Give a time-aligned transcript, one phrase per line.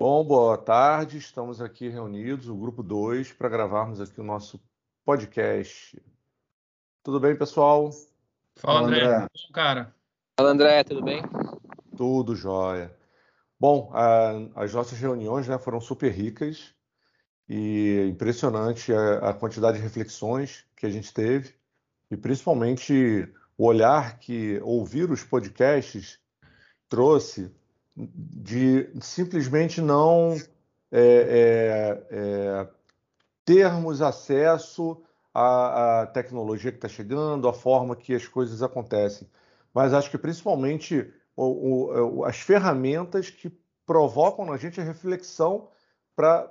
[0.00, 1.18] Bom, boa tarde.
[1.18, 4.58] Estamos aqui reunidos, o grupo 2, para gravarmos aqui o nosso
[5.04, 6.02] podcast.
[7.02, 7.90] Tudo bem, pessoal?
[8.56, 9.04] Fala, André.
[9.04, 9.18] André.
[9.18, 9.94] Tudo bom, cara?
[10.38, 10.84] Fala, André.
[10.84, 11.22] Tudo bem?
[11.98, 12.96] Tudo jóia.
[13.60, 16.74] Bom, a, as nossas reuniões né, foram super ricas
[17.46, 21.54] e impressionante a, a quantidade de reflexões que a gente teve
[22.10, 26.18] e principalmente o olhar que ouvir os podcasts
[26.88, 27.54] trouxe
[27.96, 30.36] de simplesmente não
[30.92, 32.68] é, é, é,
[33.44, 35.02] termos acesso
[35.34, 39.28] à, à tecnologia que está chegando, à forma que as coisas acontecem,
[39.72, 43.52] mas acho que principalmente o, o, as ferramentas que
[43.86, 45.68] provocam na gente a reflexão
[46.14, 46.50] para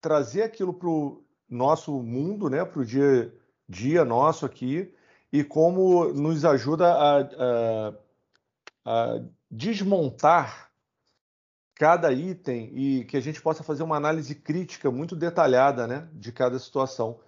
[0.00, 3.32] trazer aquilo para o nosso mundo, né, para o dia
[3.68, 4.92] dia nosso aqui,
[5.32, 7.94] e como nos ajuda a, a,
[8.84, 9.20] a
[9.50, 10.70] desmontar
[11.74, 16.30] cada item e que a gente possa fazer uma análise crítica muito detalhada né, de
[16.30, 17.18] cada situação.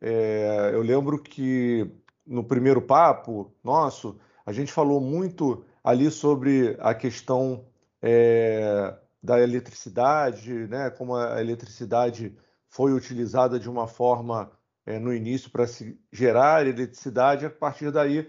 [0.00, 1.88] É, eu lembro que
[2.26, 7.64] no primeiro papo nosso, a gente falou muito ali sobre a questão
[8.00, 12.36] é, da eletricidade, né, como a eletricidade
[12.68, 14.50] foi utilizada de uma forma
[14.84, 18.28] é, no início para se gerar eletricidade, a partir daí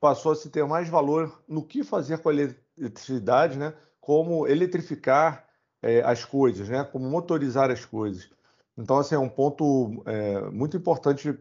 [0.00, 2.34] passou a se ter mais valor no que fazer com a
[2.76, 5.46] eletricidade, né, como eletrificar
[5.82, 6.84] é, as coisas, né?
[6.84, 8.28] como motorizar as coisas.
[8.76, 11.34] Então, assim, é um ponto é, muito importante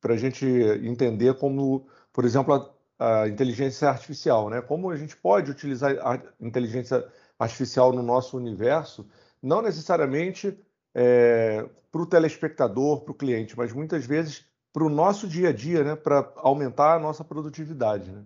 [0.00, 0.44] para a gente
[0.82, 4.60] entender como, por exemplo, a, a, inteligência artificial, né?
[4.60, 7.06] Como a gente pode utilizar a inteligência
[7.38, 9.06] artificial no nosso universo,
[9.40, 10.58] não necessariamente
[10.94, 15.52] é, para o telespectador, para o cliente, mas muitas vezes para o nosso dia a
[15.52, 15.94] dia, né?
[15.94, 18.24] Para aumentar a nossa produtividade, né?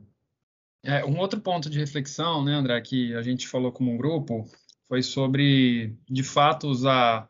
[0.85, 4.45] É, um outro ponto de reflexão, né, André, que a gente falou como um grupo,
[4.89, 7.29] foi sobre, de fato, usar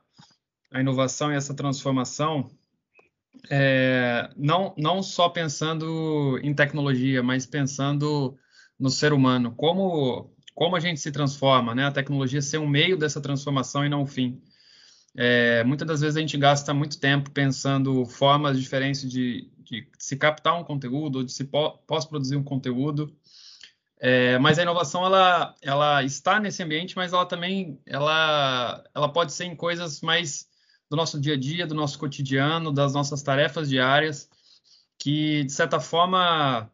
[0.73, 2.51] a inovação e essa transformação
[3.51, 8.37] é, não, não só pensando em tecnologia, mas pensando
[8.79, 11.87] no ser humano, como, como a gente se transforma, né?
[11.87, 14.43] A tecnologia ser um meio dessa transformação e não o fim.
[15.15, 20.17] É, muitas das vezes a gente gasta muito tempo pensando formas diferentes de, de se
[20.17, 23.15] captar um conteúdo ou de se pós-produzir um conteúdo,
[24.05, 29.33] é, mas a inovação ela, ela está nesse ambiente, mas ela também ela, ela pode
[29.33, 30.49] ser em coisas mais
[30.91, 34.29] do nosso dia a dia, do nosso cotidiano, das nossas tarefas diárias,
[34.99, 36.69] que de certa forma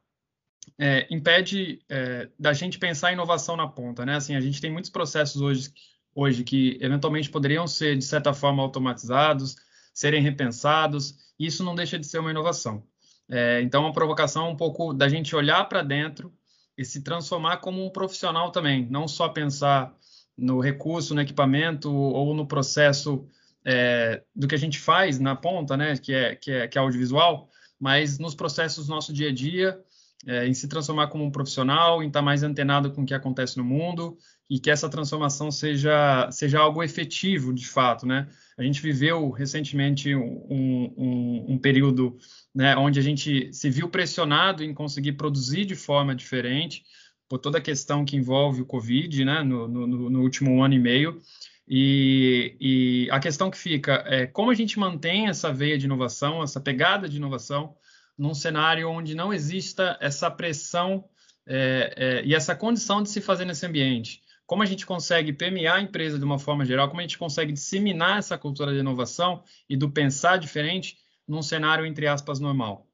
[0.79, 4.17] é, impede é, da gente pensar a inovação na ponta, né?
[4.17, 5.71] Assim, a gente tem muitos processos hoje,
[6.15, 9.55] hoje que eventualmente poderiam ser de certa forma automatizados,
[9.93, 11.15] serem repensados.
[11.39, 12.83] E isso não deixa de ser uma inovação.
[13.29, 16.33] É, então, uma provocação um pouco da gente olhar para dentro
[16.79, 19.93] e se transformar como um profissional também, não só pensar
[20.37, 23.27] no recurso, no equipamento ou no processo
[23.65, 26.81] é, do que a gente faz na ponta, né, que é, que é, que é
[26.81, 27.51] audiovisual,
[27.81, 29.81] mas nos processos do nosso dia a dia,
[30.25, 33.59] é, em se transformar como um profissional, em estar mais antenado com o que acontece
[33.59, 34.17] no mundo
[34.51, 38.29] e que essa transformação seja, seja algo efetivo, de fato, né?
[38.57, 42.17] A gente viveu recentemente um, um, um período
[42.55, 46.83] né, onde a gente se viu pressionado em conseguir produzir de forma diferente,
[47.29, 50.79] por toda a questão que envolve o Covid, né, no, no, no último ano e
[50.79, 51.21] meio.
[51.69, 56.43] E, e, a questão que fica é como a gente mantém essa veia de inovação,
[56.43, 57.77] essa pegada de inovação,
[58.17, 61.05] num cenário onde não exista essa pressão
[61.47, 64.23] é, é, e essa condição de se fazer nesse ambiente.
[64.49, 67.53] Como a gente consegue permear a empresa de uma forma geral, como a gente consegue
[67.53, 70.97] disseminar essa cultura de inovação e do pensar diferente
[71.29, 72.89] num cenário, entre aspas, normal?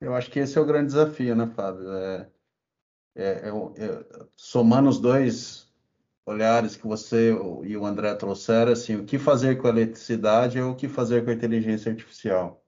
[0.00, 1.88] Eu acho que esse é o grande desafio, né, Fábio?
[1.92, 2.30] É,
[3.14, 5.72] é, é, é, somando os dois
[6.26, 7.30] olhares que você
[7.62, 11.24] e o André trouxeram, assim, o que fazer com a eletricidade ou o que fazer
[11.24, 12.59] com a inteligência artificial?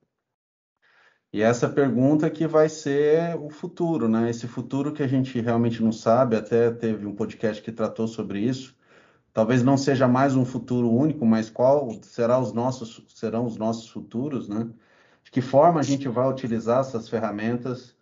[1.33, 4.29] E essa pergunta que vai ser o futuro, né?
[4.29, 8.39] Esse futuro que a gente realmente não sabe, até teve um podcast que tratou sobre
[8.39, 8.77] isso,
[9.33, 13.89] talvez não seja mais um futuro único, mas qual será os nossos, serão os nossos
[13.89, 14.69] futuros, né?
[15.23, 17.95] De que forma a gente vai utilizar essas ferramentas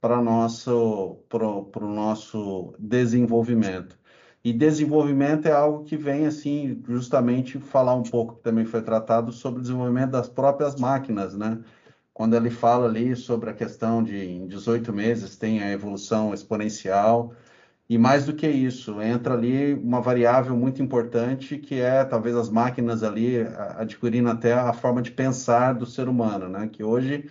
[0.00, 3.98] para nosso para o nosso desenvolvimento.
[4.44, 9.32] E desenvolvimento é algo que vem assim justamente falar um pouco que também foi tratado
[9.32, 11.58] sobre o desenvolvimento das próprias máquinas, né?
[12.16, 17.34] Quando ele fala ali sobre a questão de em 18 meses tem a evolução exponencial,
[17.88, 22.48] e mais do que isso, entra ali uma variável muito importante que é talvez as
[22.48, 23.42] máquinas ali
[23.76, 26.68] adquirindo até a forma de pensar do ser humano, né?
[26.68, 27.30] Que hoje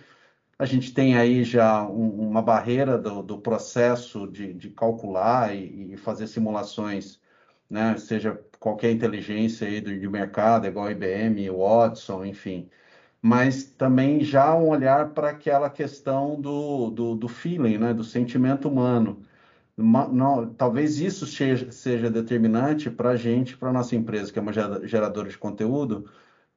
[0.58, 5.94] a gente tem aí já um, uma barreira do, do processo de, de calcular e,
[5.94, 7.20] e, fazer simulações
[7.68, 7.96] né?
[7.98, 12.70] Seja qualquer inteligência aí do, de mercado, igual IBM, Watson, enfim.
[13.26, 17.92] Mas também já um olhar para aquela questão do, do, do, feeling, né?
[17.92, 19.20] Do sentimento humano.
[19.76, 24.38] Uma, não, talvez isso seja, seja determinante para a gente, para a nossa empresa, que
[24.38, 24.52] é uma
[24.86, 26.08] geradora de conteúdo,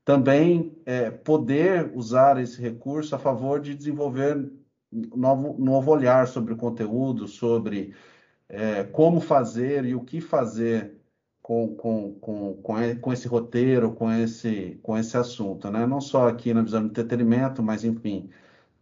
[0.06, 4.51] também é, poder usar esse recurso a favor de desenvolver
[4.92, 7.95] novo, novo olhar sobre o conteúdo, sobre
[8.48, 10.98] é, como fazer e o que fazer
[11.49, 12.61] com, com, com,
[13.01, 15.83] com, esse roteiro, com esse, com esse assunto, né?
[15.87, 18.29] Não só aqui na visão do entretenimento, mas enfim,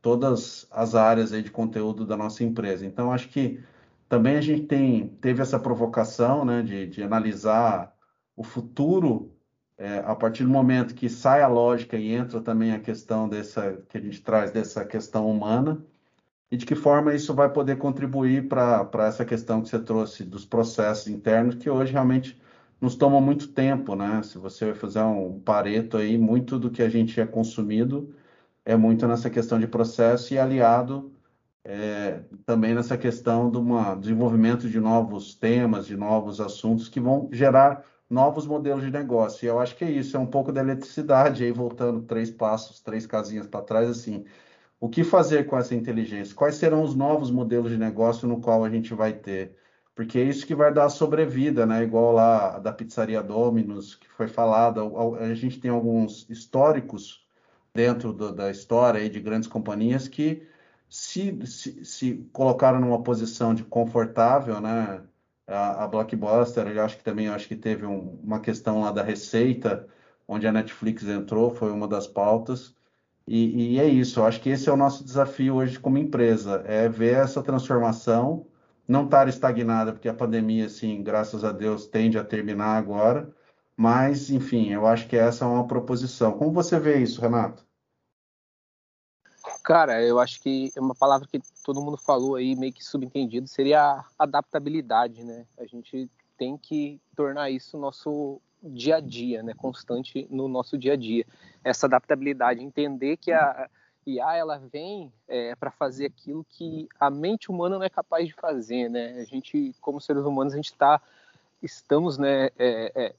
[0.02, 2.86] todas as áreas aí de conteúdo da nossa empresa.
[2.86, 3.64] Então, acho que
[4.10, 7.96] também a gente tem, teve essa provocação, né, de, de analisar
[8.36, 9.32] o futuro
[9.78, 13.82] é, a partir do momento que sai a lógica e entra também a questão dessa
[13.88, 15.82] que a gente traz dessa questão humana
[16.52, 20.46] e de que forma isso vai poder contribuir para essa questão que você trouxe dos
[20.46, 22.38] processos internos que hoje realmente
[22.82, 24.22] nos tomam muito tempo, né?
[24.24, 28.14] Se você vai fazer um pareto aí, muito do que a gente é consumido
[28.66, 31.14] é muito nessa questão de processo e aliado
[31.64, 33.62] é, também nessa questão do
[33.96, 39.46] desenvolvimento de novos temas, de novos assuntos que vão gerar novos modelos de negócio.
[39.46, 42.82] E eu acho que é isso, é um pouco da eletricidade, aí voltando três passos,
[42.82, 44.26] três casinhas para trás, assim,
[44.80, 46.36] o que fazer com essa inteligência?
[46.36, 49.56] Quais serão os novos modelos de negócio no qual a gente vai ter?
[49.98, 51.84] Porque é isso que vai dar a sobrevida, né?
[51.84, 57.28] Igual lá da pizzaria Domino's, que foi falado, a gente tem alguns históricos
[57.74, 60.48] dentro do, da história aí de grandes companhias que
[60.88, 65.02] se, se, se colocaram numa posição de confortável, né?
[65.48, 69.02] a, a Blockbuster, eu acho que também acho que teve um, uma questão lá da
[69.02, 69.88] receita,
[70.28, 72.76] onde a Netflix entrou, foi uma das pautas.
[73.28, 76.64] E, e, é isso, eu acho que esse é o nosso desafio hoje como empresa,
[76.68, 78.48] é ver essa transformação,
[78.88, 83.30] não estar estagnada, porque a pandemia, assim, graças a Deus, tende a terminar agora,
[83.76, 86.38] mas, enfim, eu acho que essa é uma proposição.
[86.38, 87.66] Como você vê isso, Renato?
[89.64, 93.48] Cara, eu acho que é uma palavra que todo mundo falou aí, meio que subentendido,
[93.48, 95.46] seria a adaptabilidade, né?
[95.58, 99.54] A gente tem que tornar isso nosso dia a dia, né?
[99.54, 101.26] Constante no nosso dia a dia.
[101.64, 103.70] Essa adaptabilidade, entender que a
[104.12, 108.34] IA ela vem é, para fazer aquilo que a mente humana não é capaz de
[108.34, 109.20] fazer, né?
[109.20, 111.02] A gente, como seres humanos, a gente está
[111.62, 113.16] estamos né, é, é,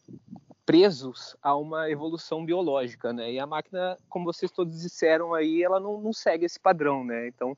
[0.65, 3.33] presos a uma evolução biológica, né?
[3.33, 7.27] E a máquina, como vocês todos disseram aí, ela não, não segue esse padrão, né?
[7.27, 7.57] Então,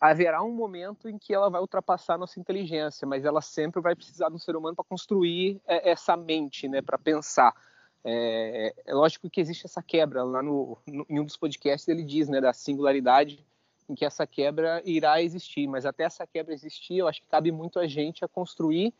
[0.00, 3.94] haverá um momento em que ela vai ultrapassar a nossa inteligência, mas ela sempre vai
[3.94, 6.82] precisar do ser humano para construir é, essa mente, né?
[6.82, 7.54] Para pensar.
[8.04, 12.02] É, é, lógico que existe essa quebra lá no, no, em um dos podcasts ele
[12.02, 13.44] diz, né, da singularidade
[13.88, 17.52] em que essa quebra irá existir, mas até essa quebra existir, eu acho que cabe
[17.52, 18.92] muito a gente a construir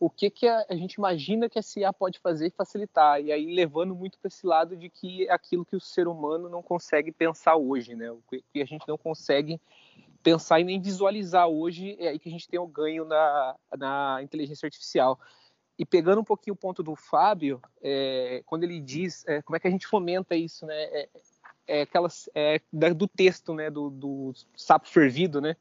[0.00, 3.32] o que, que a, a, gente imagina que a CIA pode fazer e facilitar, e
[3.32, 6.62] aí levando muito para esse lado de que é aquilo que o ser humano não
[6.62, 8.10] consegue pensar hoje, né?
[8.10, 9.60] O que a gente não consegue
[10.22, 14.20] pensar e nem visualizar hoje, é aí que a gente tem o ganho na, na
[14.22, 15.18] inteligência artificial.
[15.78, 19.60] E pegando um pouquinho o ponto do Fábio, é, quando ele diz é, como é
[19.60, 20.74] que a gente fomenta isso, né?
[20.74, 21.08] É,
[21.68, 23.70] é aquelas é, do texto, né?
[23.70, 25.56] Do, do sapo fervido, né?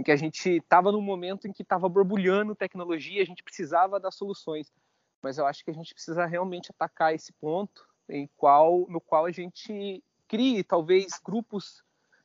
[0.00, 4.00] em que a gente estava num momento em que estava borbulhando tecnologia, a gente precisava
[4.00, 4.72] das soluções.
[5.22, 9.26] Mas eu acho que a gente precisa realmente atacar esse ponto em qual, no qual
[9.26, 11.84] a gente crie talvez grupos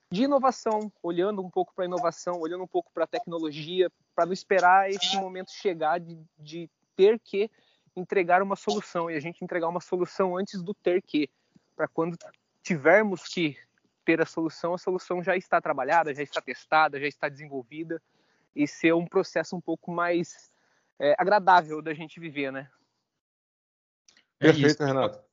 [0.10, 4.26] de inovação, olhando um pouco para a inovação, olhando um pouco para a tecnologia, para
[4.26, 7.50] não esperar esse momento chegar de, de ter que
[7.96, 11.30] entregar uma solução e a gente entregar uma solução antes do ter que,
[11.76, 12.18] para quando
[12.62, 13.58] tivermos que
[14.04, 18.02] ter a solução, a solução já está trabalhada, já está testada, já está desenvolvida
[18.56, 20.52] e ser um processo um pouco mais
[21.00, 22.70] é, agradável da gente viver, né?
[24.40, 24.84] É Perfeito, isso.
[24.84, 25.26] Renato.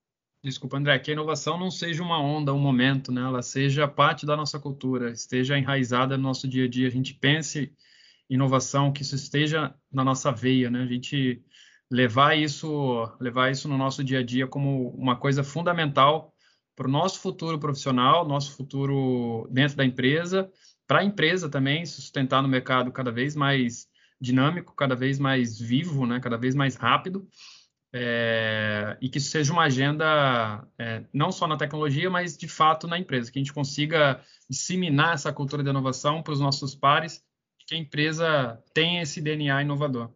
[0.42, 3.20] Desculpa, André, que a inovação não seja uma onda, um momento, né?
[3.20, 6.88] Ela seja parte da nossa cultura, esteja enraizada no nosso dia a dia.
[6.88, 7.72] A gente pense
[8.28, 10.82] inovação, que isso esteja na nossa veia, né?
[10.82, 11.44] A gente
[11.92, 16.34] levar isso, levar isso no nosso dia a dia como uma coisa fundamental
[16.74, 20.50] para o nosso futuro profissional, nosso futuro dentro da empresa,
[20.86, 23.86] para a empresa também sustentar no mercado cada vez mais
[24.18, 27.28] dinâmico, cada vez mais vivo, né, cada vez mais rápido,
[27.92, 32.88] é, e que isso seja uma agenda é, não só na tecnologia, mas de fato
[32.88, 34.18] na empresa, que a gente consiga
[34.48, 37.22] disseminar essa cultura de inovação para os nossos pares,
[37.66, 40.10] que a empresa tenha esse DNA inovador.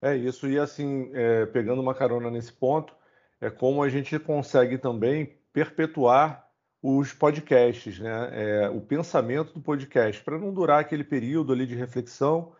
[0.00, 2.94] É isso, e assim, é, pegando uma carona nesse ponto,
[3.40, 6.48] é como a gente consegue também perpetuar
[6.82, 8.30] os podcasts, né?
[8.32, 12.52] É, o pensamento do podcast, para não durar aquele período ali de reflexão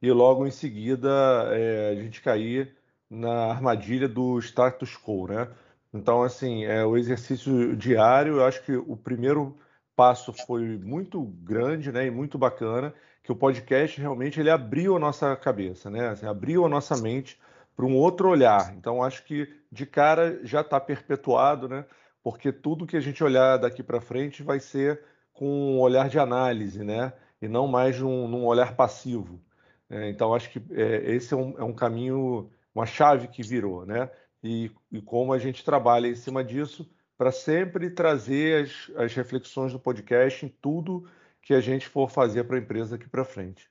[0.00, 1.08] e logo em seguida
[1.52, 2.76] é, a gente cair
[3.10, 5.48] na armadilha do status quo, né?
[5.92, 9.56] Então, assim, é o exercício diário, eu acho que o primeiro
[9.96, 12.92] passo foi muito grande, né, e muito bacana,
[13.24, 16.08] que o podcast realmente ele abriu a nossa cabeça, né?
[16.08, 17.40] Assim, abriu a nossa mente
[17.74, 18.74] para um outro olhar.
[18.76, 21.86] Então, acho que de cara já está perpetuado, né?
[22.22, 25.00] Porque tudo que a gente olhar daqui para frente vai ser
[25.32, 27.14] com um olhar de análise, né?
[27.40, 29.40] E não mais num, num olhar passivo.
[29.88, 33.86] É, então, acho que é, esse é um, é um, caminho, uma chave que virou,
[33.86, 34.10] né?
[34.42, 39.72] E, e como a gente trabalha em cima disso para sempre trazer as, as reflexões
[39.72, 41.08] do podcast em tudo
[41.44, 43.68] que a gente for fazer para a empresa aqui para frente.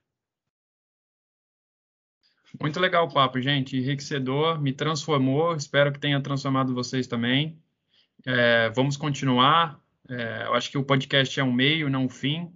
[2.61, 3.75] Muito legal o papo, gente.
[3.75, 5.55] Enriquecedor, me transformou.
[5.55, 7.59] Espero que tenha transformado vocês também.
[8.25, 9.81] É, vamos continuar.
[10.07, 12.53] É, eu acho que o podcast é um meio, não um fim.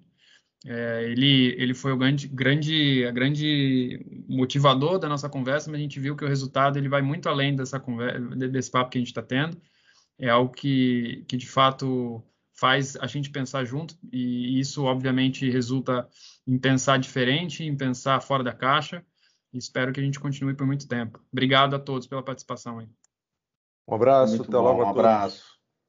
[0.65, 5.81] É, ele, ele foi o grande, grande, a grande motivador da nossa conversa, mas a
[5.81, 9.01] gente viu que o resultado ele vai muito além dessa conversa, desse papo que a
[9.01, 9.59] gente está tendo.
[10.19, 12.23] É algo que, que de fato
[12.57, 16.07] faz a gente pensar junto e isso obviamente resulta
[16.45, 19.05] em pensar diferente, em pensar fora da caixa.
[19.53, 21.19] Espero que a gente continue por muito tempo.
[21.31, 22.89] Obrigado a todos pela participação aí.
[23.87, 24.83] Um abraço, muito até bom, logo.
[24.83, 25.43] Um abraço.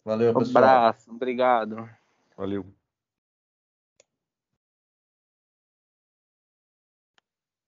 [0.04, 0.64] Valeu, pessoal.
[0.64, 1.90] Um abraço, obrigado.
[2.36, 2.77] Valeu.